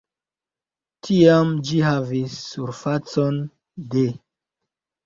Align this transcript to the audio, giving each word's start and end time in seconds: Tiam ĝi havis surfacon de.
Tiam 1.07 1.53
ĝi 1.67 1.83
havis 1.89 2.41
surfacon 2.47 3.39
de. 3.95 4.09